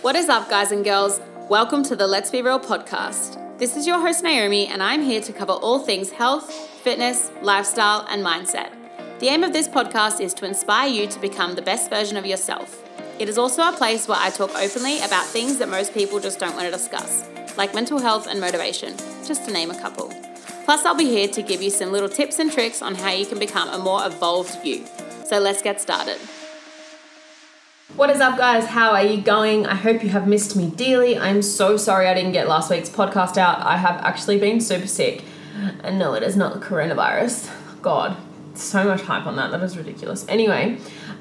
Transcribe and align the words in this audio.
What 0.00 0.14
is 0.14 0.28
up, 0.28 0.48
guys 0.48 0.70
and 0.70 0.84
girls? 0.84 1.20
Welcome 1.48 1.82
to 1.82 1.96
the 1.96 2.06
Let's 2.06 2.30
Be 2.30 2.40
Real 2.40 2.60
podcast. 2.60 3.58
This 3.58 3.76
is 3.76 3.84
your 3.84 3.98
host, 3.98 4.22
Naomi, 4.22 4.68
and 4.68 4.80
I'm 4.80 5.02
here 5.02 5.20
to 5.20 5.32
cover 5.32 5.54
all 5.54 5.80
things 5.80 6.12
health, 6.12 6.52
fitness, 6.52 7.32
lifestyle, 7.42 8.06
and 8.08 8.24
mindset. 8.24 8.70
The 9.18 9.26
aim 9.26 9.42
of 9.42 9.52
this 9.52 9.66
podcast 9.66 10.20
is 10.20 10.32
to 10.34 10.46
inspire 10.46 10.88
you 10.88 11.08
to 11.08 11.18
become 11.18 11.56
the 11.56 11.62
best 11.62 11.90
version 11.90 12.16
of 12.16 12.24
yourself. 12.24 12.80
It 13.18 13.28
is 13.28 13.38
also 13.38 13.62
a 13.62 13.72
place 13.72 14.06
where 14.06 14.18
I 14.20 14.30
talk 14.30 14.54
openly 14.54 14.98
about 15.00 15.26
things 15.26 15.58
that 15.58 15.68
most 15.68 15.92
people 15.92 16.20
just 16.20 16.38
don't 16.38 16.54
want 16.54 16.66
to 16.66 16.70
discuss, 16.70 17.28
like 17.56 17.74
mental 17.74 17.98
health 17.98 18.28
and 18.28 18.40
motivation, 18.40 18.96
just 19.26 19.46
to 19.46 19.52
name 19.52 19.72
a 19.72 19.80
couple. 19.80 20.14
Plus, 20.64 20.84
I'll 20.84 20.94
be 20.94 21.06
here 21.06 21.26
to 21.26 21.42
give 21.42 21.60
you 21.60 21.70
some 21.70 21.90
little 21.90 22.08
tips 22.08 22.38
and 22.38 22.52
tricks 22.52 22.82
on 22.82 22.94
how 22.94 23.10
you 23.10 23.26
can 23.26 23.40
become 23.40 23.68
a 23.70 23.78
more 23.78 24.06
evolved 24.06 24.64
you. 24.64 24.84
So 25.24 25.40
let's 25.40 25.60
get 25.60 25.80
started. 25.80 26.20
What 27.98 28.10
is 28.10 28.20
up, 28.20 28.38
guys? 28.38 28.64
How 28.64 28.92
are 28.92 29.02
you 29.02 29.20
going? 29.20 29.66
I 29.66 29.74
hope 29.74 30.04
you 30.04 30.10
have 30.10 30.28
missed 30.28 30.54
me 30.54 30.70
dearly. 30.70 31.18
I'm 31.18 31.42
so 31.42 31.76
sorry 31.76 32.06
I 32.06 32.14
didn't 32.14 32.30
get 32.30 32.46
last 32.46 32.70
week's 32.70 32.88
podcast 32.88 33.36
out. 33.36 33.58
I 33.66 33.76
have 33.76 34.00
actually 34.04 34.38
been 34.38 34.60
super 34.60 34.86
sick. 34.86 35.24
And 35.82 35.98
no, 35.98 36.14
it 36.14 36.22
is 36.22 36.36
not 36.36 36.60
coronavirus. 36.60 37.52
God, 37.82 38.16
so 38.54 38.84
much 38.84 39.00
hype 39.00 39.26
on 39.26 39.34
that. 39.34 39.50
That 39.50 39.64
is 39.64 39.76
ridiculous. 39.76 40.24
Anyway, 40.28 40.78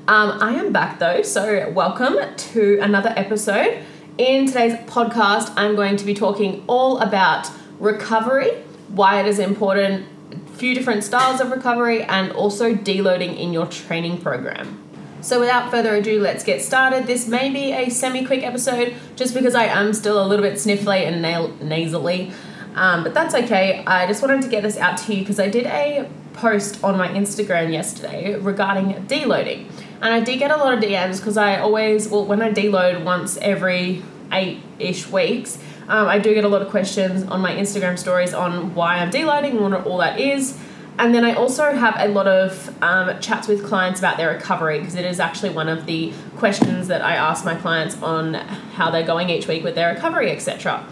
um, 0.07 0.37
I 0.39 0.53
am 0.53 0.71
back 0.71 0.99
though, 0.99 1.23
so 1.23 1.67
welcome 1.71 2.19
to 2.35 2.77
another 2.79 3.11
episode. 3.17 3.83
In 4.19 4.45
today's 4.45 4.75
podcast, 4.85 5.51
I'm 5.57 5.75
going 5.75 5.97
to 5.97 6.05
be 6.05 6.13
talking 6.13 6.63
all 6.67 6.99
about 6.99 7.49
recovery, 7.79 8.51
why 8.89 9.19
it 9.19 9.25
is 9.25 9.39
important, 9.39 10.05
a 10.31 10.57
few 10.57 10.75
different 10.75 11.03
styles 11.03 11.41
of 11.41 11.49
recovery, 11.49 12.03
and 12.03 12.31
also 12.33 12.75
deloading 12.75 13.35
in 13.35 13.51
your 13.51 13.65
training 13.65 14.21
program. 14.21 14.86
So, 15.27 15.41
without 15.41 15.69
further 15.69 15.93
ado, 15.93 16.21
let's 16.21 16.41
get 16.45 16.61
started. 16.61 17.05
This 17.05 17.27
may 17.27 17.49
be 17.49 17.73
a 17.73 17.89
semi 17.89 18.25
quick 18.25 18.43
episode 18.43 18.95
just 19.17 19.33
because 19.33 19.55
I 19.55 19.65
am 19.65 19.93
still 19.93 20.23
a 20.23 20.25
little 20.25 20.41
bit 20.41 20.53
sniffly 20.53 21.05
and 21.05 21.21
nail- 21.21 21.53
nasally, 21.61 22.31
um, 22.75 23.03
but 23.03 23.13
that's 23.13 23.35
okay. 23.35 23.83
I 23.85 24.07
just 24.07 24.21
wanted 24.21 24.41
to 24.43 24.47
get 24.47 24.63
this 24.63 24.77
out 24.77 24.95
to 24.99 25.13
you 25.13 25.19
because 25.19 25.37
I 25.37 25.49
did 25.49 25.65
a 25.65 26.09
post 26.31 26.81
on 26.81 26.97
my 26.97 27.09
Instagram 27.09 27.73
yesterday 27.73 28.39
regarding 28.39 28.93
deloading. 29.07 29.69
And 30.01 30.13
I 30.13 30.21
did 30.21 30.39
get 30.39 30.49
a 30.49 30.55
lot 30.55 30.73
of 30.73 30.79
DMs 30.81 31.17
because 31.17 31.35
I 31.35 31.59
always, 31.59 32.07
well, 32.07 32.23
when 32.23 32.41
I 32.41 32.49
deload 32.53 33.03
once 33.03 33.35
every 33.39 34.03
eight 34.31 34.61
ish 34.79 35.11
weeks, 35.11 35.57
um, 35.89 36.07
I 36.07 36.19
do 36.19 36.33
get 36.33 36.45
a 36.45 36.47
lot 36.47 36.61
of 36.61 36.69
questions 36.69 37.23
on 37.23 37.41
my 37.41 37.51
Instagram 37.53 37.99
stories 37.99 38.33
on 38.33 38.73
why 38.75 38.99
I'm 38.99 39.11
deloading 39.11 39.61
and 39.61 39.73
what 39.73 39.85
all 39.85 39.97
that 39.97 40.21
is. 40.21 40.57
And 40.99 41.13
then 41.13 41.23
I 41.23 41.33
also 41.33 41.73
have 41.73 41.95
a 41.97 42.07
lot 42.07 42.27
of 42.27 42.75
um, 42.81 43.19
chats 43.19 43.47
with 43.47 43.63
clients 43.63 43.99
about 43.99 44.17
their 44.17 44.29
recovery 44.29 44.79
because 44.79 44.95
it 44.95 45.05
is 45.05 45.19
actually 45.19 45.51
one 45.51 45.69
of 45.69 45.85
the 45.85 46.11
questions 46.37 46.87
that 46.87 47.03
I 47.03 47.15
ask 47.15 47.45
my 47.45 47.55
clients 47.55 48.01
on 48.01 48.33
how 48.33 48.89
they're 48.89 49.05
going 49.05 49.29
each 49.29 49.47
week 49.47 49.63
with 49.63 49.75
their 49.75 49.93
recovery, 49.93 50.31
etc. 50.31 50.83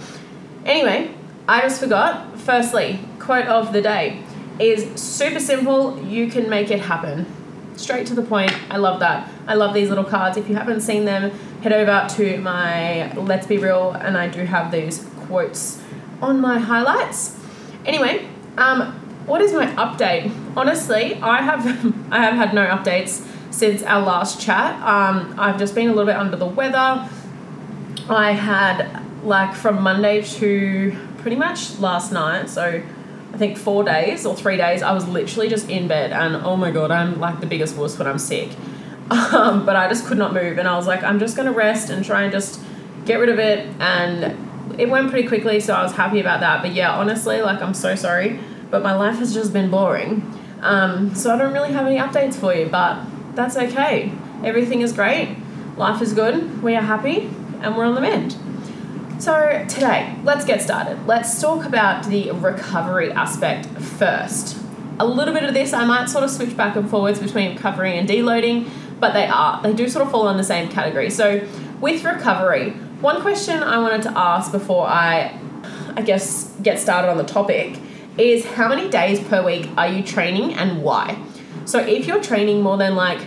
Anyway, 0.64 1.12
I 1.48 1.62
just 1.62 1.80
forgot. 1.80 2.40
Firstly, 2.40 3.00
quote 3.20 3.48
of 3.48 3.74
the 3.74 3.82
day 3.82 4.24
is 4.60 5.00
super 5.00 5.40
simple. 5.40 6.00
You 6.04 6.30
can 6.30 6.50
make 6.50 6.70
it 6.70 6.82
happen 6.82 7.26
straight 7.76 8.06
to 8.08 8.14
the 8.14 8.22
point. 8.22 8.54
I 8.70 8.78
love 8.78 9.00
that. 9.00 9.30
I 9.48 9.56
love 9.56 9.74
these 9.74 9.90
little 9.90 10.04
cards. 10.04 10.38
If 10.38 10.48
you 10.48 10.56
haven't 10.56 10.82
seen 10.82 11.06
them, 11.06 11.32
head 11.62 11.74
over 11.74 12.08
to 12.16 12.38
my 12.38 13.12
Let's 13.14 13.48
Be 13.48 13.58
Real, 13.58 13.92
and 13.92 14.18
I 14.18 14.28
do 14.28 14.46
have 14.46 14.72
these 14.72 15.08
quotes 15.22 15.82
on 16.22 16.40
my 16.40 16.60
highlights. 16.60 17.40
Anyway, 17.86 18.28
um, 18.58 19.05
what 19.26 19.42
is 19.42 19.54
my 19.54 19.68
update? 19.68 20.32
Honestly, 20.56 21.16
I 21.16 21.42
have 21.42 21.66
I 22.12 22.20
have 22.20 22.36
had 22.36 22.54
no 22.54 22.66
updates 22.66 23.26
since 23.52 23.84
our 23.84 24.02
last 24.02 24.42
chat. 24.42 24.76
Um, 24.82 25.36
I've 25.38 25.58
just 25.58 25.76
been 25.76 25.88
a 25.88 25.94
little 25.94 26.06
bit 26.06 26.16
under 26.16 26.36
the 26.36 26.46
weather. 26.46 27.10
I 28.10 28.32
had 28.34 29.04
like 29.24 29.56
from 29.56 29.82
Monday 29.82 30.22
to 30.22 30.96
pretty 31.20 31.36
much 31.36 31.80
last 31.80 32.12
night, 32.12 32.50
so 32.50 32.84
I 33.34 33.38
think 33.38 33.58
four 33.58 33.84
days 33.84 34.26
or 34.26 34.36
three 34.36 34.58
days, 34.58 34.84
I 34.84 34.94
was 34.94 35.08
literally 35.08 35.50
just 35.50 35.70
in 35.70 35.88
bed 35.88 36.12
and 36.12 36.36
oh 36.36 36.56
my 36.56 36.72
god, 36.72 36.92
I'm 36.92 37.20
like 37.20 37.40
the 37.40 37.48
biggest 37.48 37.76
wuss 37.76 37.98
when 37.98 38.08
I'm 38.08 38.20
sick. 38.20 38.52
Um, 39.08 39.68
but 39.68 39.76
I 39.76 39.88
just 39.88 40.08
could 40.08 40.18
not 40.18 40.34
move 40.34 40.58
and 40.58 40.68
I 40.68 40.76
was 40.76 40.88
like, 40.88 41.04
I'm 41.04 41.20
just 41.20 41.38
gonna 41.38 41.52
rest 41.52 41.92
and 41.92 42.04
try 42.04 42.24
and 42.24 42.32
just 42.32 42.60
get 43.06 43.18
rid 43.18 43.30
of 43.30 43.38
it 43.38 43.68
and 43.80 44.80
it 44.80 44.90
went 44.90 45.12
pretty 45.12 45.28
quickly, 45.28 45.60
so 45.60 45.76
I 45.76 45.84
was 45.84 45.92
happy 45.92 46.20
about 46.20 46.40
that. 46.40 46.64
But 46.64 46.74
yeah, 46.74 46.92
honestly, 46.92 47.40
like 47.42 47.62
I'm 47.62 47.76
so 47.76 47.94
sorry, 47.96 48.40
but 48.70 48.84
my 48.84 48.96
life 48.96 49.18
has 49.18 49.34
just 49.34 49.54
been 49.54 49.70
boring. 49.70 50.32
Um, 50.62 51.14
so 51.14 51.34
I 51.34 51.38
don't 51.38 51.54
really 51.54 51.74
have 51.74 51.86
any 51.86 51.98
updates 51.98 52.36
for 52.36 52.54
you, 52.54 52.68
but 52.68 53.04
that's 53.36 53.56
okay. 53.58 54.12
Everything 54.44 54.82
is 54.82 54.94
great, 54.94 55.38
life 55.78 56.02
is 56.02 56.14
good, 56.14 56.62
we 56.64 56.76
are 56.76 56.82
happy, 56.82 57.30
and 57.62 57.76
we're 57.76 57.86
on 57.86 57.96
the 57.96 58.02
mend. 58.02 58.38
So, 59.18 59.66
today, 59.70 60.14
let's 60.24 60.44
get 60.44 60.62
started. 60.62 61.08
Let's 61.08 61.40
talk 61.40 61.66
about 61.66 62.06
the 62.06 62.32
recovery 62.32 63.12
aspect 63.14 63.66
first. 63.66 64.58
A 65.00 65.06
little 65.06 65.34
bit 65.34 65.44
of 65.44 65.54
this, 65.54 65.72
I 65.72 65.86
might 65.86 66.10
sort 66.10 66.26
of 66.26 66.32
switch 66.32 66.56
back 66.58 66.76
and 66.76 66.90
forwards 66.90 67.20
between 67.20 67.56
recovery 67.56 67.98
and 67.98 68.10
deloading, 68.10 68.70
but 69.00 69.14
they 69.14 69.26
are, 69.26 69.62
they 69.64 69.74
do 69.74 69.88
sort 69.88 70.06
of 70.06 70.12
fall 70.12 70.28
in 70.30 70.38
the 70.38 70.44
same 70.44 70.70
category. 70.70 71.10
So, 71.10 71.48
with 71.80 72.04
recovery, 72.04 72.72
one 73.00 73.22
question 73.22 73.64
I 73.64 73.78
wanted 73.78 74.02
to 74.04 74.18
ask 74.18 74.52
before 74.52 74.86
I, 74.88 75.40
I 75.96 76.02
guess, 76.02 76.54
get 76.62 76.78
started 76.80 77.10
on 77.10 77.18
the 77.18 77.24
topic 77.24 77.80
is 78.18 78.46
how 78.46 78.70
many 78.70 78.90
days 78.90 79.20
per 79.20 79.44
week 79.44 79.70
are 79.78 79.88
you 79.88 80.04
training 80.04 80.54
and 80.54 80.84
why? 80.84 81.22
So, 81.66 81.80
if 81.80 82.06
you're 82.06 82.22
training 82.22 82.62
more 82.62 82.78
than 82.78 82.96
like 82.96 83.20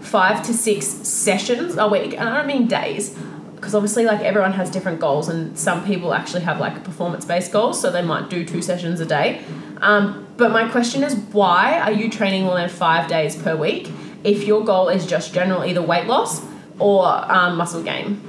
five 0.00 0.44
to 0.46 0.54
six 0.54 0.86
sessions 0.86 1.76
a 1.76 1.88
week, 1.88 2.12
and 2.12 2.28
I 2.28 2.36
don't 2.36 2.46
mean 2.46 2.66
days, 2.66 3.16
because 3.56 3.74
obviously 3.74 4.04
like 4.04 4.20
everyone 4.20 4.52
has 4.52 4.70
different 4.70 5.00
goals 5.00 5.28
and 5.28 5.58
some 5.58 5.84
people 5.84 6.14
actually 6.14 6.42
have 6.42 6.60
like 6.60 6.84
performance 6.84 7.24
based 7.24 7.50
goals 7.50 7.80
so 7.80 7.90
they 7.90 8.02
might 8.02 8.30
do 8.30 8.44
two 8.44 8.62
sessions 8.62 9.00
a 9.00 9.06
day 9.06 9.42
um, 9.78 10.24
but 10.36 10.52
my 10.52 10.68
question 10.68 11.02
is 11.02 11.16
why 11.32 11.80
are 11.80 11.90
you 11.90 12.08
training 12.08 12.44
more 12.44 12.54
than 12.56 12.68
five 12.68 13.08
days 13.08 13.34
per 13.34 13.56
week 13.56 13.90
if 14.22 14.44
your 14.44 14.64
goal 14.64 14.88
is 14.88 15.04
just 15.06 15.34
general 15.34 15.64
either 15.64 15.82
weight 15.82 16.06
loss 16.06 16.44
or 16.78 17.06
um, 17.32 17.56
muscle 17.56 17.82
gain 17.82 18.20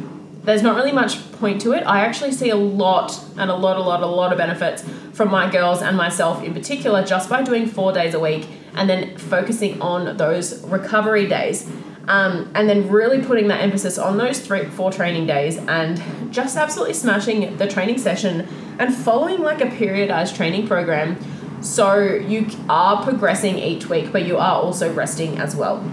there's 0.47 0.63
not 0.63 0.77
really 0.77 0.93
much 0.93 1.29
point 1.33 1.59
to 1.59 1.73
it. 1.73 1.83
I 1.85 2.05
actually 2.05 2.31
see 2.31 2.51
a 2.51 2.55
lot 2.55 3.21
and 3.37 3.51
a 3.51 3.55
lot 3.55 3.75
a 3.75 3.81
lot 3.81 4.01
a 4.01 4.05
lot 4.05 4.31
of 4.31 4.37
benefits 4.37 4.81
from 5.11 5.29
my 5.29 5.51
girls 5.51 5.81
and 5.81 5.97
myself 5.97 6.41
in 6.41 6.53
particular 6.53 7.03
just 7.03 7.29
by 7.29 7.43
doing 7.43 7.67
four 7.67 7.91
days 7.91 8.13
a 8.13 8.19
week 8.19 8.47
and 8.73 8.89
then 8.89 9.17
focusing 9.17 9.81
on 9.81 10.15
those 10.15 10.63
recovery 10.63 11.27
days. 11.27 11.69
Um, 12.07 12.49
and 12.55 12.69
then 12.69 12.87
really 12.87 13.21
putting 13.21 13.49
that 13.49 13.59
emphasis 13.59 13.97
on 13.97 14.17
those 14.17 14.39
three, 14.39 14.63
four 14.69 14.89
training 14.89 15.27
days 15.27 15.57
and 15.57 16.01
just 16.33 16.55
absolutely 16.55 16.93
smashing 16.93 17.57
the 17.57 17.67
training 17.67 17.97
session 17.97 18.47
and 18.79 18.95
following 18.95 19.41
like 19.41 19.59
a 19.59 19.65
periodized 19.65 20.37
training 20.37 20.65
program. 20.65 21.17
So 21.61 21.99
you 21.99 22.47
are 22.69 23.03
progressing 23.03 23.57
each 23.57 23.89
week, 23.89 24.13
but 24.13 24.25
you 24.25 24.37
are 24.37 24.61
also 24.61 24.93
resting 24.93 25.39
as 25.39 25.57
well. 25.57 25.83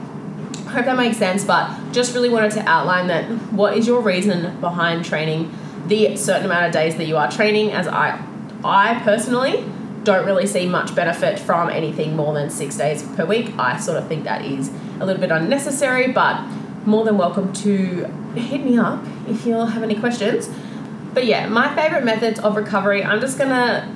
Hope 0.74 0.86
that 0.86 0.96
makes 0.96 1.18
sense, 1.18 1.44
but 1.44 1.70
just 1.92 2.14
really 2.14 2.28
wanted 2.28 2.50
to 2.52 2.68
outline 2.68 3.06
that 3.06 3.26
what 3.52 3.78
is 3.78 3.86
your 3.86 4.00
reason 4.00 4.58
behind 4.60 5.04
training 5.04 5.56
the 5.86 6.16
certain 6.16 6.46
amount 6.46 6.66
of 6.66 6.72
days 6.72 6.96
that 6.96 7.06
you 7.06 7.16
are 7.16 7.30
training 7.30 7.70
as 7.70 7.86
I 7.86 8.20
I 8.64 8.98
personally 9.04 9.64
don't 10.02 10.26
really 10.26 10.48
see 10.48 10.66
much 10.66 10.92
benefit 10.96 11.38
from 11.38 11.70
anything 11.70 12.16
more 12.16 12.34
than 12.34 12.50
six 12.50 12.76
days 12.76 13.04
per 13.14 13.24
week. 13.24 13.56
I 13.56 13.78
sort 13.78 13.98
of 13.98 14.08
think 14.08 14.24
that 14.24 14.44
is 14.44 14.68
a 14.98 15.06
little 15.06 15.20
bit 15.20 15.30
unnecessary, 15.30 16.10
but 16.10 16.44
more 16.84 17.04
than 17.04 17.18
welcome 17.18 17.52
to 17.52 18.06
hit 18.34 18.64
me 18.64 18.76
up 18.76 19.04
if 19.28 19.46
you 19.46 19.54
have 19.54 19.84
any 19.84 19.94
questions. 19.94 20.50
But 21.12 21.24
yeah, 21.24 21.46
my 21.46 21.72
favorite 21.76 22.04
methods 22.04 22.40
of 22.40 22.56
recovery, 22.56 23.04
I'm 23.04 23.20
just 23.20 23.38
gonna 23.38 23.88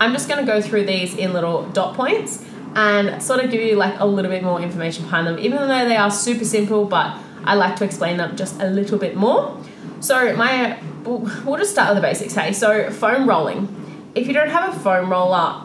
I'm 0.00 0.12
just 0.12 0.28
gonna 0.28 0.44
go 0.44 0.60
through 0.60 0.86
these 0.86 1.14
in 1.14 1.32
little 1.32 1.66
dot 1.68 1.94
points 1.94 2.44
and 2.76 3.22
sort 3.22 3.42
of 3.42 3.50
give 3.50 3.62
you 3.62 3.74
like 3.74 3.98
a 3.98 4.06
little 4.06 4.30
bit 4.30 4.44
more 4.44 4.60
information 4.60 5.04
behind 5.04 5.26
them, 5.26 5.38
even 5.38 5.56
though 5.56 5.88
they 5.88 5.96
are 5.96 6.10
super 6.10 6.44
simple, 6.44 6.84
but 6.84 7.16
I 7.44 7.54
like 7.54 7.74
to 7.76 7.84
explain 7.84 8.18
them 8.18 8.36
just 8.36 8.60
a 8.60 8.68
little 8.68 8.98
bit 8.98 9.16
more. 9.16 9.58
So 10.00 10.36
my 10.36 10.78
we'll 11.04 11.56
just 11.56 11.70
start 11.72 11.88
with 11.88 12.02
the 12.02 12.06
basics, 12.06 12.34
hey. 12.34 12.52
So 12.52 12.90
foam 12.90 13.26
rolling. 13.28 14.10
If 14.14 14.26
you 14.26 14.34
don't 14.34 14.50
have 14.50 14.76
a 14.76 14.78
foam 14.78 15.10
roller, 15.10 15.62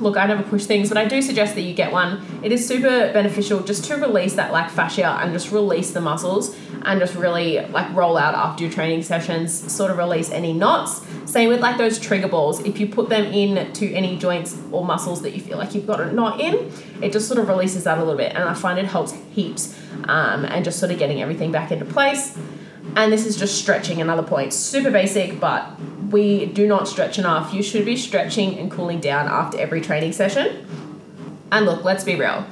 look, 0.00 0.16
I 0.16 0.26
never 0.26 0.42
push 0.42 0.64
things, 0.64 0.88
but 0.88 0.98
I 0.98 1.06
do 1.06 1.22
suggest 1.22 1.54
that 1.54 1.62
you 1.62 1.74
get 1.74 1.92
one. 1.92 2.24
It 2.42 2.52
is 2.52 2.66
super 2.66 3.12
beneficial 3.12 3.60
just 3.60 3.84
to 3.86 3.96
release 3.96 4.34
that 4.34 4.52
like 4.52 4.70
fascia 4.70 5.18
and 5.20 5.32
just 5.32 5.52
release 5.52 5.92
the 5.92 6.00
muscles 6.00 6.56
and 6.82 7.00
just 7.00 7.14
really 7.14 7.60
like 7.66 7.94
roll 7.94 8.16
out 8.16 8.34
after 8.34 8.64
your 8.64 8.72
training 8.72 9.02
sessions, 9.02 9.72
sort 9.72 9.90
of 9.90 9.98
release 9.98 10.30
any 10.30 10.52
knots. 10.52 11.02
Same 11.24 11.48
with 11.48 11.60
like 11.60 11.78
those 11.78 11.98
trigger 11.98 12.28
balls. 12.28 12.60
If 12.60 12.80
you 12.80 12.86
put 12.86 13.08
them 13.08 13.24
in 13.26 13.72
to 13.72 13.92
any 13.92 14.18
joints 14.18 14.58
or 14.70 14.84
muscles 14.84 15.22
that 15.22 15.34
you 15.34 15.40
feel 15.40 15.58
like 15.58 15.74
you've 15.74 15.86
got 15.86 16.00
a 16.00 16.12
knot 16.12 16.40
in, 16.40 16.72
it 17.02 17.12
just 17.12 17.28
sort 17.28 17.38
of 17.38 17.48
releases 17.48 17.84
that 17.84 17.98
a 17.98 18.00
little 18.00 18.16
bit. 18.16 18.34
And 18.34 18.44
I 18.44 18.54
find 18.54 18.78
it 18.78 18.86
helps 18.86 19.12
heaps 19.32 19.78
um, 20.04 20.44
and 20.44 20.64
just 20.64 20.78
sort 20.78 20.92
of 20.92 20.98
getting 20.98 21.22
everything 21.22 21.52
back 21.52 21.70
into 21.70 21.84
place. 21.84 22.36
And 22.96 23.12
this 23.12 23.26
is 23.26 23.36
just 23.36 23.58
stretching, 23.58 24.00
another 24.00 24.22
point. 24.22 24.52
Super 24.52 24.90
basic, 24.90 25.40
but 25.40 25.78
we 26.12 26.46
do 26.46 26.66
not 26.66 26.86
stretch 26.86 27.18
enough. 27.18 27.52
You 27.52 27.62
should 27.62 27.84
be 27.84 27.96
stretching 27.96 28.58
and 28.58 28.70
cooling 28.70 29.00
down 29.00 29.26
after 29.26 29.58
every 29.58 29.80
training 29.80 30.12
session. 30.12 30.66
And 31.50 31.66
look, 31.66 31.84
let's 31.84 32.04
be 32.04 32.14
real, 32.14 32.46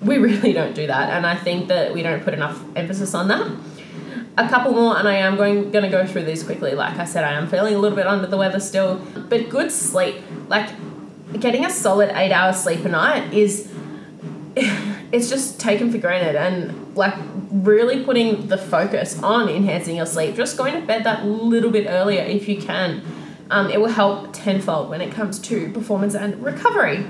we 0.00 0.18
really 0.28 0.52
don't 0.52 0.74
do 0.74 0.86
that. 0.86 1.10
And 1.10 1.26
I 1.26 1.36
think 1.36 1.68
that 1.68 1.92
we 1.92 2.02
don't 2.02 2.24
put 2.24 2.34
enough 2.34 2.62
emphasis 2.74 3.14
on 3.14 3.28
that. 3.28 3.50
a 4.36 4.48
couple 4.48 4.72
more, 4.72 4.98
and 4.98 5.06
I 5.06 5.16
am 5.16 5.36
going 5.36 5.70
to 5.70 5.88
go 5.88 6.06
through 6.06 6.24
these 6.24 6.42
quickly. 6.42 6.74
Like 6.74 6.98
I 6.98 7.04
said, 7.04 7.24
I 7.24 7.32
am 7.32 7.48
feeling 7.48 7.74
a 7.74 7.78
little 7.78 7.96
bit 7.96 8.06
under 8.06 8.26
the 8.26 8.36
weather 8.36 8.60
still, 8.60 8.96
but 9.28 9.48
good 9.48 9.70
sleep, 9.70 10.16
like 10.48 10.70
getting 11.38 11.64
a 11.64 11.70
solid 11.70 12.10
eight 12.14 12.32
hours 12.32 12.62
sleep 12.62 12.84
a 12.84 12.88
night 12.88 13.32
is 13.32 13.72
it's 14.56 15.30
just 15.30 15.58
taken 15.58 15.90
for 15.90 15.98
granted 15.98 16.36
and 16.36 16.81
like 16.94 17.14
really 17.50 18.04
putting 18.04 18.48
the 18.48 18.58
focus 18.58 19.22
on 19.22 19.48
enhancing 19.48 19.96
your 19.96 20.06
sleep 20.06 20.34
just 20.34 20.56
going 20.56 20.74
to 20.74 20.86
bed 20.86 21.04
that 21.04 21.24
little 21.24 21.70
bit 21.70 21.86
earlier 21.88 22.22
if 22.22 22.48
you 22.48 22.60
can 22.60 23.02
um, 23.50 23.70
it 23.70 23.80
will 23.80 23.88
help 23.88 24.32
tenfold 24.32 24.88
when 24.88 25.00
it 25.00 25.12
comes 25.12 25.38
to 25.38 25.70
performance 25.72 26.14
and 26.14 26.42
recovery 26.42 27.06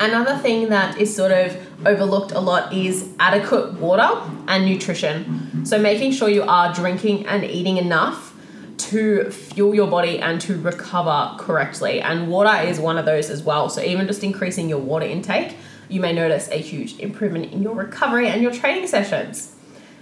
another 0.00 0.36
thing 0.38 0.68
that 0.68 0.98
is 0.98 1.14
sort 1.14 1.32
of 1.32 1.56
overlooked 1.86 2.32
a 2.32 2.40
lot 2.40 2.72
is 2.72 3.12
adequate 3.18 3.74
water 3.74 4.08
and 4.48 4.64
nutrition 4.64 5.64
so 5.64 5.78
making 5.78 6.12
sure 6.12 6.28
you 6.28 6.42
are 6.42 6.72
drinking 6.74 7.26
and 7.26 7.44
eating 7.44 7.76
enough 7.76 8.32
to 8.78 9.30
fuel 9.30 9.74
your 9.74 9.86
body 9.86 10.18
and 10.18 10.40
to 10.40 10.60
recover 10.60 11.34
correctly. 11.38 12.00
And 12.00 12.28
water 12.28 12.66
is 12.66 12.80
one 12.80 12.98
of 12.98 13.04
those 13.04 13.30
as 13.30 13.42
well. 13.42 13.68
So, 13.68 13.80
even 13.80 14.06
just 14.06 14.24
increasing 14.24 14.68
your 14.68 14.80
water 14.80 15.06
intake, 15.06 15.56
you 15.92 16.00
may 16.00 16.12
notice 16.12 16.48
a 16.50 16.56
huge 16.56 16.98
improvement 16.98 17.52
in 17.52 17.62
your 17.62 17.74
recovery 17.74 18.28
and 18.28 18.42
your 18.42 18.52
training 18.52 18.86
sessions. 18.86 19.54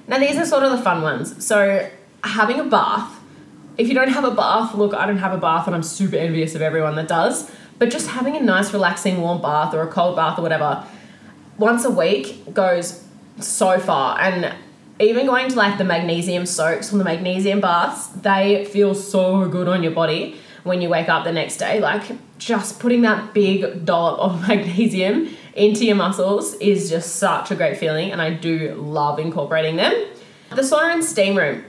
Now, 0.07 0.19
these 0.19 0.37
are 0.37 0.47
sort 0.47 0.63
of 0.63 0.71
the 0.71 0.83
fun 0.83 1.03
ones. 1.03 1.45
So, 1.45 1.89
having 2.23 2.61
a 2.61 2.65
bath. 2.65 3.19
If 3.79 3.89
you 3.89 3.95
don't 3.95 4.11
have 4.11 4.25
a 4.25 4.31
bath, 4.31 4.75
look, 4.75 4.95
I 4.95 5.07
don't 5.07 5.19
have 5.19 5.33
a 5.33 5.39
bath 5.39 5.67
and 5.67 5.75
I'm 5.75 5.83
super 5.83 6.17
envious 6.17 6.55
of 6.55 6.63
everyone 6.63 6.97
that 6.97 7.09
does. 7.09 7.51
But 7.79 7.91
just 7.91 8.09
having 8.09 8.37
a 8.37 8.41
nice, 8.41 8.73
relaxing, 8.73 9.21
warm 9.21 9.41
bath 9.41 9.73
or 9.75 9.81
a 9.83 9.87
cold 9.87 10.17
bath 10.17 10.39
or 10.39 10.43
whatever 10.43 10.85
once 11.57 11.85
a 11.85 11.91
week 11.91 12.53
goes 12.53 13.05
so 13.39 13.79
far. 13.79 14.21
And 14.21 14.55
even 14.99 15.27
going 15.27 15.49
to 15.49 15.57
like 15.57 15.79
the 15.79 15.85
magnesium 15.85 16.45
soaks 16.45 16.93
or 16.93 16.99
the 16.99 17.05
magnesium 17.05 17.61
baths, 17.61 18.09
they 18.09 18.67
feel 18.67 18.95
so 18.95 19.49
good 19.49 19.67
on 19.67 19.83
your 19.83 19.93
body 19.93 20.37
when 20.63 20.83
you 20.83 20.89
wake 20.91 21.09
up 21.09 21.25
the 21.25 21.33
next 21.33 21.57
day. 21.57 21.81
Like 21.81 22.03
just 22.39 22.81
putting 22.81 23.03
that 23.03 23.33
big 23.33 23.87
dollop 23.87 24.19
of 24.21 24.49
magnesium 24.49 25.35
into 25.55 25.85
your 25.85 25.97
muscles 25.97 26.55
is 26.55 26.91
just 26.91 27.17
such 27.17 27.51
a 27.51 27.55
great 27.55 27.77
feeling, 27.77 28.13
and 28.13 28.21
I 28.21 28.31
do 28.31 28.75
love 28.75 29.19
incorporating 29.19 29.77
them. 29.77 29.93
The 30.51 30.63
sauna 30.63 30.95
and 30.95 31.05
steam 31.05 31.37
room. 31.37 31.65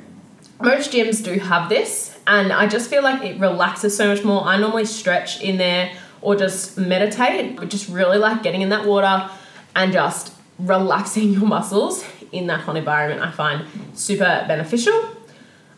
Most 0.61 0.91
gyms 0.91 1.23
do 1.23 1.39
have 1.39 1.69
this, 1.69 2.17
and 2.27 2.53
I 2.53 2.67
just 2.67 2.89
feel 2.89 3.03
like 3.03 3.23
it 3.23 3.39
relaxes 3.39 3.95
so 3.97 4.07
much 4.07 4.23
more. 4.23 4.43
I 4.43 4.57
normally 4.57 4.85
stretch 4.85 5.41
in 5.41 5.57
there 5.57 5.91
or 6.21 6.35
just 6.35 6.77
meditate, 6.77 7.55
but 7.55 7.69
just 7.69 7.89
really 7.89 8.17
like 8.17 8.43
getting 8.43 8.61
in 8.61 8.69
that 8.69 8.85
water 8.85 9.29
and 9.75 9.91
just 9.91 10.33
relaxing 10.59 11.33
your 11.33 11.45
muscles 11.45 12.05
in 12.31 12.47
that 12.47 12.61
hot 12.61 12.77
environment, 12.77 13.21
I 13.21 13.31
find 13.31 13.65
super 13.93 14.45
beneficial. 14.47 15.17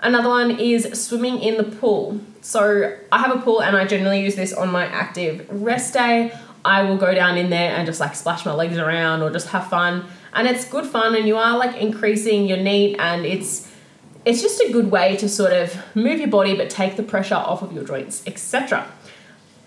Another 0.01 0.27
one 0.29 0.51
is 0.59 1.01
swimming 1.01 1.39
in 1.39 1.55
the 1.55 1.63
pool. 1.63 2.19
So 2.41 2.97
I 3.11 3.19
have 3.19 3.33
a 3.35 3.39
pool 3.39 3.61
and 3.61 3.77
I 3.77 3.85
generally 3.85 4.21
use 4.21 4.35
this 4.35 4.51
on 4.51 4.69
my 4.69 4.85
active 4.85 5.47
rest 5.49 5.93
day. 5.93 6.37
I 6.65 6.83
will 6.83 6.97
go 6.97 7.13
down 7.13 7.37
in 7.37 7.49
there 7.49 7.75
and 7.75 7.85
just 7.85 7.99
like 7.99 8.15
splash 8.15 8.45
my 8.45 8.53
legs 8.53 8.77
around 8.77 9.21
or 9.21 9.29
just 9.31 9.47
have 9.49 9.67
fun. 9.67 10.05
And 10.33 10.47
it's 10.47 10.65
good 10.65 10.85
fun 10.85 11.15
and 11.15 11.27
you 11.27 11.37
are 11.37 11.57
like 11.57 11.75
increasing 11.75 12.47
your 12.47 12.57
NEAT 12.57 12.97
and 12.99 13.25
it's 13.25 13.69
it's 14.25 14.41
just 14.41 14.61
a 14.61 14.71
good 14.71 14.89
way 14.89 15.17
to 15.17 15.27
sort 15.27 15.51
of 15.51 15.75
move 15.95 16.19
your 16.19 16.29
body 16.29 16.55
but 16.55 16.69
take 16.69 16.95
the 16.95 17.03
pressure 17.03 17.35
off 17.35 17.61
of 17.61 17.73
your 17.73 17.83
joints, 17.83 18.23
etc. 18.25 18.89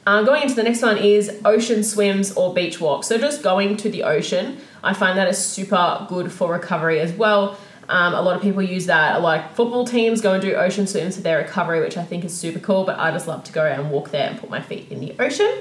Uh, 0.07 0.23
going 0.23 0.43
into 0.43 0.55
the 0.55 0.63
next 0.63 0.83
one 0.83 0.97
is 0.97 1.41
ocean 1.45 1.83
swims 1.83 2.33
or 2.33 2.55
beach 2.55 2.81
walks. 2.81 3.09
So 3.09 3.19
just 3.19 3.43
going 3.43 3.77
to 3.79 3.91
the 3.91 4.05
ocean, 4.05 4.59
I 4.83 4.95
find 4.95 5.19
that 5.19 5.29
is 5.29 5.37
super 5.37 6.07
good 6.09 6.33
for 6.33 6.53
recovery 6.53 7.01
as 7.01 7.13
well. 7.13 7.59
Um, 7.89 8.15
a 8.15 8.23
lot 8.23 8.37
of 8.37 8.43
people 8.43 8.63
use 8.63 8.87
that. 8.87 9.17
A 9.17 9.19
lot 9.19 9.45
of 9.45 9.51
football 9.53 9.85
teams 9.85 10.21
go 10.21 10.33
and 10.33 10.43
do 10.43 10.55
ocean 10.55 10.87
swims 10.87 11.17
for 11.17 11.23
their 11.23 11.39
recovery, 11.39 11.81
which 11.81 11.97
I 11.97 12.05
think 12.05 12.25
is 12.25 12.37
super 12.37 12.59
cool. 12.61 12.85
But 12.85 12.99
I 12.99 13.11
just 13.11 13.27
love 13.29 13.45
to 13.45 13.53
go 13.53 13.65
and 13.65 13.91
walk 13.91 14.11
there 14.11 14.29
and 14.29 14.39
put 14.39 14.49
my 14.49 14.61
feet 14.61 14.91
in 14.91 15.01
the 15.01 15.15
ocean. 15.21 15.53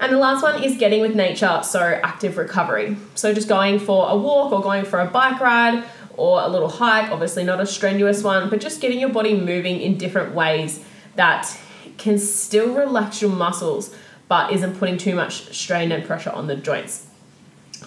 And 0.00 0.12
the 0.12 0.18
last 0.18 0.42
one 0.42 0.62
is 0.62 0.76
getting 0.76 1.00
with 1.00 1.14
nature, 1.14 1.60
so 1.62 1.80
active 2.02 2.36
recovery. 2.36 2.96
So 3.14 3.32
just 3.32 3.48
going 3.48 3.78
for 3.78 4.08
a 4.10 4.16
walk 4.16 4.52
or 4.52 4.60
going 4.60 4.84
for 4.84 5.00
a 5.00 5.06
bike 5.06 5.40
ride 5.40 5.84
or 6.16 6.42
a 6.42 6.48
little 6.48 6.68
hike, 6.68 7.10
obviously 7.10 7.44
not 7.44 7.60
a 7.60 7.66
strenuous 7.66 8.22
one, 8.22 8.50
but 8.50 8.60
just 8.60 8.80
getting 8.80 8.98
your 8.98 9.08
body 9.10 9.38
moving 9.38 9.80
in 9.80 9.96
different 9.96 10.34
ways 10.34 10.84
that 11.16 11.56
can 11.96 12.18
still 12.18 12.74
relax 12.74 13.22
your 13.22 13.30
muscles 13.30 13.94
but 14.28 14.52
isn't 14.52 14.78
putting 14.78 14.96
too 14.96 15.14
much 15.14 15.54
strain 15.54 15.92
and 15.92 16.04
pressure 16.04 16.30
on 16.30 16.46
the 16.46 16.56
joints. 16.56 17.06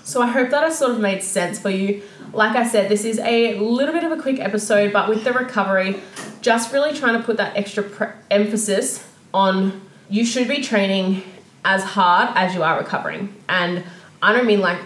So 0.03 0.21
I 0.21 0.27
hope 0.27 0.51
that 0.51 0.63
has 0.63 0.77
sort 0.77 0.91
of 0.91 0.99
made 0.99 1.23
sense 1.23 1.59
for 1.59 1.69
you. 1.69 2.03
Like 2.31 2.55
I 2.55 2.67
said, 2.67 2.89
this 2.89 3.03
is 3.03 3.19
a 3.19 3.59
little 3.59 3.93
bit 3.93 4.03
of 4.03 4.11
a 4.11 4.21
quick 4.21 4.39
episode, 4.39 4.93
but 4.93 5.09
with 5.09 5.23
the 5.23 5.33
recovery, 5.33 5.99
just 6.41 6.71
really 6.71 6.93
trying 6.97 7.17
to 7.17 7.23
put 7.25 7.37
that 7.37 7.57
extra 7.57 7.83
pre- 7.83 8.07
emphasis 8.29 9.05
on 9.33 9.81
you 10.09 10.25
should 10.25 10.47
be 10.47 10.61
training 10.61 11.23
as 11.67 11.83
hard 11.83 12.29
as 12.35 12.55
you 12.55 12.63
are 12.63 12.79
recovering. 12.79 13.35
And 13.49 13.83
I 14.21 14.31
don't 14.31 14.47
mean 14.47 14.61
like 14.61 14.79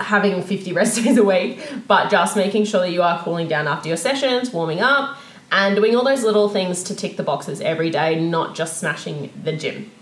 having 0.00 0.42
50 0.42 0.72
rest 0.80 1.02
days 1.02 1.16
a 1.16 1.24
week, 1.24 1.60
but 1.86 2.10
just 2.10 2.36
making 2.36 2.64
sure 2.64 2.80
that 2.80 2.90
you 2.90 3.02
are 3.02 3.22
cooling 3.22 3.46
down 3.46 3.68
after 3.68 3.88
your 3.88 3.96
sessions, 3.96 4.52
warming 4.52 4.80
up, 4.80 5.16
and 5.52 5.76
doing 5.76 5.94
all 5.94 6.04
those 6.04 6.24
little 6.24 6.48
things 6.48 6.82
to 6.84 6.96
tick 6.96 7.16
the 7.16 7.22
boxes 7.22 7.60
every 7.60 7.88
day, 7.88 8.18
not 8.18 8.56
just 8.56 8.78
smashing 8.78 9.32
the 9.44 9.52
gym. 9.52 9.92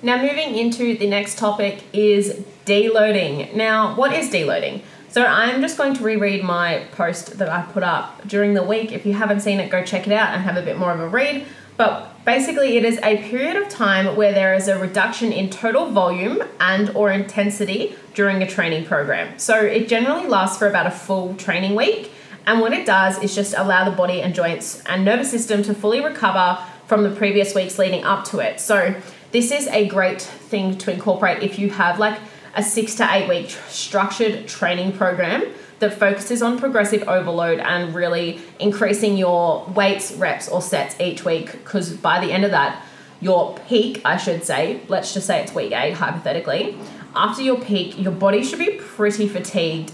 Now, 0.00 0.22
moving 0.22 0.54
into 0.54 0.96
the 0.96 1.08
next 1.08 1.38
topic 1.38 1.82
is 1.92 2.44
deloading. 2.64 3.54
Now, 3.54 3.96
what 3.96 4.12
is 4.12 4.30
deloading? 4.30 4.82
So, 5.08 5.24
I'm 5.24 5.60
just 5.60 5.78
going 5.78 5.94
to 5.94 6.04
reread 6.04 6.44
my 6.44 6.86
post 6.92 7.38
that 7.38 7.48
I 7.48 7.62
put 7.62 7.82
up 7.82 8.28
during 8.28 8.54
the 8.54 8.62
week. 8.62 8.92
If 8.92 9.06
you 9.06 9.14
haven't 9.14 9.40
seen 9.40 9.58
it, 9.58 9.70
go 9.70 9.82
check 9.82 10.06
it 10.06 10.12
out 10.12 10.34
and 10.34 10.42
have 10.42 10.56
a 10.56 10.62
bit 10.62 10.78
more 10.78 10.92
of 10.92 11.00
a 11.00 11.08
read. 11.08 11.46
But 11.76 12.24
basically, 12.24 12.76
it 12.76 12.84
is 12.84 12.98
a 13.02 13.18
period 13.28 13.56
of 13.56 13.68
time 13.68 14.16
where 14.16 14.32
there 14.32 14.54
is 14.54 14.68
a 14.68 14.78
reduction 14.78 15.32
in 15.32 15.50
total 15.50 15.90
volume 15.90 16.42
and 16.58 16.90
or 16.90 17.10
intensity 17.10 17.96
during 18.14 18.42
a 18.42 18.46
training 18.46 18.86
program. 18.86 19.38
So, 19.38 19.60
it 19.60 19.88
generally 19.88 20.26
lasts 20.26 20.58
for 20.58 20.68
about 20.68 20.86
a 20.86 20.90
full 20.90 21.34
training 21.34 21.74
week 21.74 22.10
and 22.46 22.60
what 22.60 22.72
it 22.72 22.86
does 22.86 23.20
is 23.22 23.34
just 23.34 23.54
allow 23.56 23.84
the 23.84 23.94
body 23.94 24.22
and 24.22 24.34
joints 24.34 24.82
and 24.86 25.04
nervous 25.04 25.30
system 25.30 25.62
to 25.64 25.74
fully 25.74 26.00
recover 26.00 26.62
from 26.86 27.02
the 27.02 27.10
previous 27.10 27.54
weeks 27.54 27.78
leading 27.78 28.04
up 28.04 28.24
to 28.26 28.38
it. 28.38 28.60
So, 28.60 28.94
this 29.32 29.50
is 29.50 29.66
a 29.68 29.86
great 29.88 30.22
thing 30.22 30.78
to 30.78 30.92
incorporate 30.92 31.42
if 31.42 31.58
you 31.58 31.70
have 31.70 31.98
like 31.98 32.18
a 32.54 32.62
six 32.62 32.94
to 32.94 33.12
eight 33.12 33.28
week 33.28 33.50
structured 33.68 34.46
training 34.48 34.92
program 34.92 35.44
that 35.78 35.92
focuses 35.92 36.42
on 36.42 36.58
progressive 36.58 37.02
overload 37.08 37.58
and 37.58 37.94
really 37.94 38.40
increasing 38.58 39.16
your 39.16 39.66
weights, 39.66 40.12
reps, 40.12 40.48
or 40.48 40.62
sets 40.62 40.98
each 41.00 41.24
week. 41.24 41.52
Because 41.52 41.92
by 41.92 42.24
the 42.24 42.32
end 42.32 42.44
of 42.44 42.50
that, 42.50 42.82
your 43.20 43.58
peak, 43.68 44.00
I 44.04 44.16
should 44.16 44.44
say, 44.44 44.80
let's 44.88 45.12
just 45.14 45.26
say 45.26 45.42
it's 45.42 45.54
week 45.54 45.72
eight, 45.72 45.94
hypothetically, 45.94 46.78
after 47.14 47.42
your 47.42 47.58
peak, 47.58 47.98
your 47.98 48.12
body 48.12 48.44
should 48.44 48.58
be 48.58 48.72
pretty 48.78 49.26
fatigued 49.26 49.92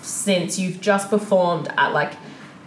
since 0.00 0.58
you've 0.58 0.80
just 0.80 1.10
performed 1.10 1.68
at 1.76 1.92
like 1.92 2.14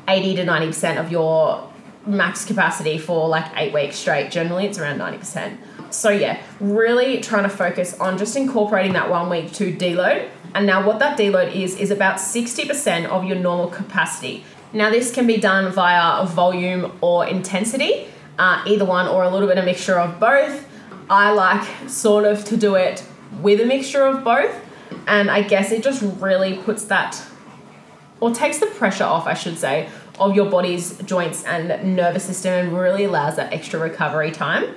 80 0.07 0.35
to 0.35 0.45
90% 0.45 0.99
of 0.99 1.11
your 1.11 1.71
max 2.05 2.45
capacity 2.45 2.99
for 2.99 3.27
like 3.27 3.45
eight 3.55 3.73
weeks 3.73 3.95
straight. 3.95 4.29
Generally, 4.31 4.67
it's 4.67 4.77
around 4.77 4.99
90%. 4.99 5.57
So, 5.91 6.09
yeah, 6.09 6.41
really 6.59 7.21
trying 7.21 7.43
to 7.43 7.49
focus 7.49 7.99
on 7.99 8.17
just 8.17 8.35
incorporating 8.35 8.93
that 8.93 9.09
one 9.09 9.29
week 9.29 9.51
to 9.53 9.73
deload. 9.73 10.29
And 10.55 10.65
now, 10.65 10.83
what 10.85 10.97
that 10.99 11.17
deload 11.17 11.53
is, 11.53 11.75
is 11.75 11.91
about 11.91 12.15
60% 12.15 13.05
of 13.05 13.25
your 13.25 13.37
normal 13.37 13.67
capacity. 13.67 14.43
Now, 14.73 14.89
this 14.89 15.13
can 15.13 15.27
be 15.27 15.37
done 15.37 15.71
via 15.71 16.25
volume 16.25 16.97
or 17.01 17.27
intensity, 17.27 18.07
uh, 18.39 18.63
either 18.65 18.85
one, 18.85 19.07
or 19.07 19.23
a 19.23 19.29
little 19.29 19.47
bit 19.47 19.59
of 19.59 19.65
mixture 19.65 19.99
of 19.99 20.19
both. 20.19 20.65
I 21.09 21.31
like 21.31 21.89
sort 21.89 22.25
of 22.25 22.43
to 22.45 22.57
do 22.57 22.73
it 22.75 23.05
with 23.41 23.61
a 23.61 23.65
mixture 23.65 24.05
of 24.07 24.23
both 24.23 24.65
and 25.07 25.29
I 25.29 25.41
guess 25.41 25.71
it 25.71 25.83
just 25.83 26.01
really 26.19 26.57
puts 26.57 26.85
that, 26.85 27.21
or 28.19 28.33
takes 28.33 28.59
the 28.59 28.67
pressure 28.67 29.03
off, 29.03 29.27
I 29.27 29.33
should 29.33 29.57
say, 29.57 29.89
of 30.19 30.35
your 30.35 30.49
body's 30.49 30.97
joints 30.99 31.43
and 31.43 31.95
nervous 31.95 32.23
system 32.23 32.53
and 32.53 32.77
really 32.77 33.03
allows 33.03 33.35
that 33.35 33.53
extra 33.53 33.79
recovery 33.79 34.31
time. 34.31 34.75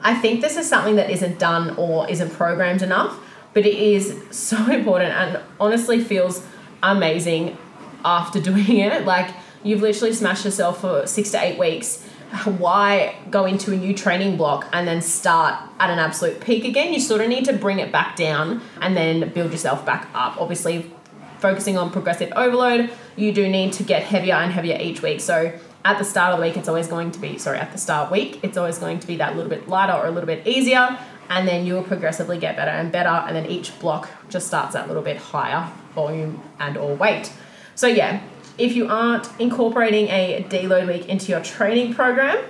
I 0.00 0.14
think 0.14 0.40
this 0.40 0.56
is 0.56 0.68
something 0.68 0.96
that 0.96 1.10
isn't 1.10 1.38
done 1.38 1.74
or 1.76 2.08
isn't 2.08 2.30
programmed 2.32 2.82
enough, 2.82 3.18
but 3.54 3.66
it 3.66 3.74
is 3.74 4.22
so 4.30 4.56
important 4.72 5.12
and 5.12 5.40
honestly 5.60 6.02
feels 6.02 6.44
amazing 6.82 7.56
after 8.04 8.40
doing 8.50 8.78
it. 8.78 9.04
Like 9.04 9.34
you've 9.62 9.82
literally 9.82 10.14
smashed 10.14 10.44
yourself 10.44 10.80
for 10.80 11.06
six 11.06 11.30
to 11.32 11.42
eight 11.42 11.58
weeks 11.58 12.04
why 12.44 13.16
go 13.30 13.46
into 13.46 13.72
a 13.72 13.76
new 13.76 13.94
training 13.94 14.36
block 14.36 14.68
and 14.72 14.86
then 14.86 15.00
start 15.00 15.54
at 15.80 15.90
an 15.90 15.98
absolute 15.98 16.40
peak 16.40 16.64
again? 16.64 16.92
You 16.92 17.00
sort 17.00 17.20
of 17.20 17.28
need 17.28 17.44
to 17.46 17.52
bring 17.52 17.78
it 17.78 17.90
back 17.90 18.16
down 18.16 18.60
and 18.80 18.96
then 18.96 19.30
build 19.32 19.52
yourself 19.52 19.84
back 19.86 20.08
up. 20.14 20.40
Obviously, 20.40 20.90
focusing 21.38 21.78
on 21.78 21.90
progressive 21.90 22.32
overload, 22.36 22.90
you 23.16 23.32
do 23.32 23.48
need 23.48 23.72
to 23.74 23.82
get 23.82 24.02
heavier 24.02 24.34
and 24.34 24.52
heavier 24.52 24.76
each 24.80 25.02
week. 25.02 25.20
So 25.20 25.58
at 25.84 25.98
the 25.98 26.04
start 26.04 26.32
of 26.32 26.38
the 26.38 26.46
week, 26.46 26.56
it's 26.56 26.68
always 26.68 26.88
going 26.88 27.12
to 27.12 27.18
be, 27.18 27.38
sorry, 27.38 27.58
at 27.58 27.72
the 27.72 27.78
start 27.78 28.10
week, 28.10 28.40
it's 28.42 28.58
always 28.58 28.78
going 28.78 29.00
to 29.00 29.06
be 29.06 29.16
that 29.16 29.36
little 29.36 29.50
bit 29.50 29.68
lighter 29.68 29.94
or 29.94 30.06
a 30.06 30.10
little 30.10 30.26
bit 30.26 30.46
easier. 30.46 30.98
And 31.28 31.46
then 31.46 31.66
you 31.66 31.74
will 31.74 31.82
progressively 31.82 32.38
get 32.38 32.56
better 32.56 32.70
and 32.70 32.90
better. 32.90 33.08
And 33.08 33.36
then 33.36 33.46
each 33.46 33.78
block 33.80 34.08
just 34.30 34.46
starts 34.46 34.72
that 34.72 34.88
little 34.88 35.02
bit 35.02 35.18
higher 35.18 35.70
volume 35.94 36.42
and 36.58 36.76
or 36.76 36.94
weight. 36.94 37.32
So 37.74 37.86
yeah, 37.86 38.20
If 38.58 38.74
you 38.74 38.88
aren't 38.88 39.28
incorporating 39.38 40.08
a 40.08 40.44
deload 40.48 40.88
week 40.88 41.08
into 41.08 41.30
your 41.30 41.40
training 41.40 41.94
program, 41.94 42.44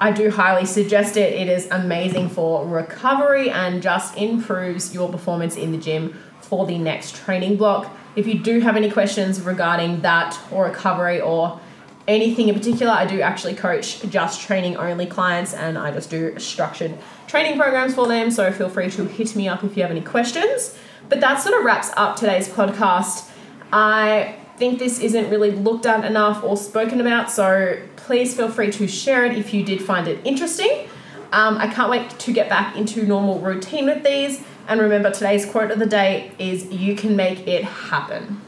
I 0.00 0.10
do 0.10 0.30
highly 0.30 0.64
suggest 0.64 1.18
it. 1.18 1.34
It 1.34 1.48
is 1.48 1.68
amazing 1.70 2.30
for 2.30 2.66
recovery 2.66 3.50
and 3.50 3.82
just 3.82 4.16
improves 4.16 4.94
your 4.94 5.10
performance 5.10 5.54
in 5.54 5.70
the 5.72 5.76
gym 5.76 6.18
for 6.40 6.64
the 6.64 6.78
next 6.78 7.14
training 7.14 7.58
block. 7.58 7.94
If 8.16 8.26
you 8.26 8.38
do 8.38 8.60
have 8.60 8.74
any 8.74 8.90
questions 8.90 9.42
regarding 9.42 10.00
that 10.00 10.38
or 10.50 10.64
recovery 10.64 11.20
or 11.20 11.60
anything 12.08 12.48
in 12.48 12.54
particular, 12.54 12.90
I 12.90 13.06
do 13.06 13.20
actually 13.20 13.54
coach 13.54 14.02
just 14.08 14.40
training 14.40 14.76
only 14.76 15.06
clients 15.06 15.54
and 15.54 15.78
I 15.78 15.92
just 15.92 16.10
do 16.10 16.36
structured 16.38 16.98
training 17.28 17.58
programs 17.58 17.94
for 17.94 18.08
them. 18.08 18.30
So 18.30 18.50
feel 18.50 18.70
free 18.70 18.90
to 18.90 19.04
hit 19.04 19.36
me 19.36 19.46
up 19.46 19.62
if 19.62 19.76
you 19.76 19.82
have 19.82 19.92
any 19.92 20.00
questions. 20.00 20.76
But 21.08 21.20
that 21.20 21.36
sort 21.36 21.56
of 21.56 21.64
wraps 21.64 21.90
up 21.96 22.16
today's 22.16 22.48
podcast. 22.48 23.30
I 23.72 24.36
think 24.56 24.78
this 24.78 24.98
isn't 24.98 25.30
really 25.30 25.52
looked 25.52 25.86
at 25.86 26.04
enough 26.04 26.42
or 26.42 26.56
spoken 26.56 27.00
about, 27.00 27.30
so 27.30 27.80
please 27.96 28.34
feel 28.34 28.50
free 28.50 28.72
to 28.72 28.88
share 28.88 29.24
it 29.24 29.38
if 29.38 29.54
you 29.54 29.62
did 29.62 29.80
find 29.80 30.08
it 30.08 30.20
interesting. 30.26 30.88
Um, 31.30 31.58
I 31.58 31.68
can't 31.68 31.90
wait 31.90 32.10
to 32.10 32.32
get 32.32 32.48
back 32.48 32.74
into 32.76 33.06
normal 33.06 33.38
routine 33.38 33.86
with 33.86 34.02
these. 34.02 34.42
And 34.66 34.80
remember, 34.80 35.10
today's 35.10 35.46
quote 35.46 35.70
of 35.70 35.78
the 35.78 35.86
day 35.86 36.32
is 36.38 36.66
You 36.66 36.96
can 36.96 37.16
make 37.16 37.46
it 37.46 37.64
happen. 37.64 38.40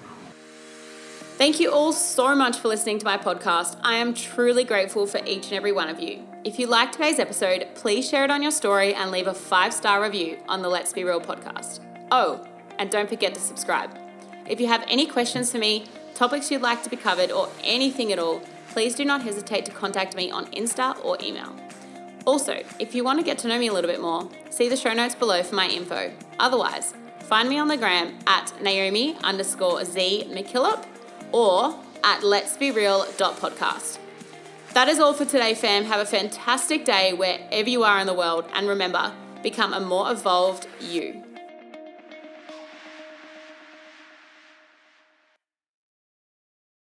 Thank 1.40 1.58
you 1.58 1.72
all 1.72 1.94
so 1.94 2.34
much 2.34 2.58
for 2.58 2.68
listening 2.68 2.98
to 2.98 3.06
my 3.06 3.16
podcast. 3.16 3.78
I 3.82 3.94
am 3.94 4.12
truly 4.12 4.62
grateful 4.62 5.06
for 5.06 5.22
each 5.24 5.46
and 5.46 5.54
every 5.54 5.72
one 5.72 5.88
of 5.88 5.98
you. 5.98 6.22
If 6.44 6.58
you 6.58 6.66
liked 6.66 6.92
today's 6.92 7.18
episode, 7.18 7.66
please 7.74 8.06
share 8.06 8.24
it 8.24 8.30
on 8.30 8.42
your 8.42 8.50
story 8.50 8.92
and 8.92 9.10
leave 9.10 9.26
a 9.26 9.32
five 9.32 9.72
star 9.72 10.02
review 10.02 10.36
on 10.50 10.60
the 10.60 10.68
Let's 10.68 10.92
Be 10.92 11.02
Real 11.02 11.18
podcast. 11.18 11.80
Oh, 12.10 12.46
and 12.78 12.90
don't 12.90 13.08
forget 13.08 13.32
to 13.32 13.40
subscribe. 13.40 13.90
If 14.46 14.60
you 14.60 14.66
have 14.66 14.84
any 14.86 15.06
questions 15.06 15.50
for 15.50 15.56
me, 15.56 15.86
topics 16.14 16.50
you'd 16.50 16.60
like 16.60 16.82
to 16.82 16.90
be 16.90 16.96
covered, 16.98 17.30
or 17.30 17.48
anything 17.64 18.12
at 18.12 18.18
all, 18.18 18.42
please 18.68 18.94
do 18.94 19.06
not 19.06 19.22
hesitate 19.22 19.64
to 19.64 19.70
contact 19.70 20.14
me 20.14 20.30
on 20.30 20.44
Insta 20.48 21.02
or 21.02 21.16
email. 21.22 21.56
Also, 22.26 22.62
if 22.78 22.94
you 22.94 23.02
want 23.02 23.18
to 23.18 23.24
get 23.24 23.38
to 23.38 23.48
know 23.48 23.58
me 23.58 23.68
a 23.68 23.72
little 23.72 23.90
bit 23.90 24.02
more, 24.02 24.28
see 24.50 24.68
the 24.68 24.76
show 24.76 24.92
notes 24.92 25.14
below 25.14 25.42
for 25.42 25.54
my 25.54 25.68
info. 25.68 26.12
Otherwise, 26.38 26.92
find 27.20 27.48
me 27.48 27.58
on 27.58 27.68
the 27.68 27.78
gram 27.78 28.18
at 28.26 28.52
Naomi 28.60 29.16
underscore 29.24 29.86
Z 29.86 30.26
McKillop 30.28 30.84
or 31.32 31.74
at 32.04 32.22
let's 32.22 32.56
be 32.56 32.70
real.podcast. 32.70 33.98
That 34.74 34.88
is 34.88 35.00
all 35.00 35.14
for 35.14 35.24
today, 35.24 35.54
fam. 35.54 35.84
Have 35.84 36.00
a 36.00 36.06
fantastic 36.06 36.84
day 36.84 37.12
wherever 37.12 37.68
you 37.68 37.82
are 37.82 37.98
in 37.98 38.06
the 38.06 38.14
world, 38.14 38.44
and 38.54 38.68
remember, 38.68 39.12
become 39.42 39.72
a 39.72 39.80
more 39.80 40.10
evolved 40.12 40.66
you. 40.80 41.24